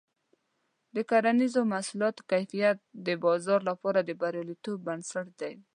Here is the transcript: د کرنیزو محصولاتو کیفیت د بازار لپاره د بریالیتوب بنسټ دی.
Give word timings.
د 0.95 0.97
کرنیزو 1.09 1.61
محصولاتو 1.71 2.21
کیفیت 2.31 2.77
د 3.05 3.07
بازار 3.23 3.59
لپاره 3.69 3.99
د 4.03 4.09
بریالیتوب 4.21 4.77
بنسټ 4.87 5.27
دی. 5.41 5.53